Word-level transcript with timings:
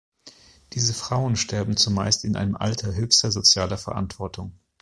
Diese 0.73 0.95
Frauen 0.95 1.35
sterben 1.35 1.77
zumeist 1.77 2.25
in 2.25 2.35
einem 2.35 2.55
Alter 2.55 2.95
höchster 2.95 3.31
sozialer 3.31 3.77
Verantwortung. 3.77 4.57